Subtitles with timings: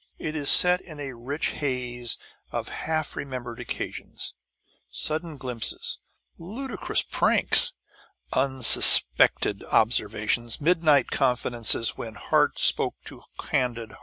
[0.17, 2.17] It is set in a rich haze
[2.51, 4.33] of half remembered occasions,
[4.89, 5.99] sudden glimpses,
[6.39, 7.73] ludicrous pranks,
[8.33, 13.99] unsuspected observations, midnight confidences when heart spoke to candid heart.